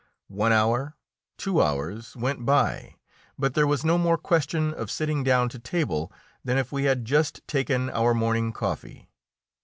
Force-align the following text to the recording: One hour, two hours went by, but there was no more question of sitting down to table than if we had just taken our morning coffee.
One 0.33 0.51
hour, 0.51 0.95
two 1.37 1.61
hours 1.61 2.15
went 2.15 2.43
by, 2.43 2.95
but 3.37 3.53
there 3.53 3.67
was 3.67 3.85
no 3.85 3.99
more 3.99 4.17
question 4.17 4.73
of 4.73 4.89
sitting 4.89 5.23
down 5.23 5.47
to 5.49 5.59
table 5.59 6.11
than 6.43 6.57
if 6.57 6.71
we 6.71 6.85
had 6.85 7.05
just 7.05 7.47
taken 7.47 7.87
our 7.91 8.15
morning 8.15 8.51
coffee. 8.51 9.11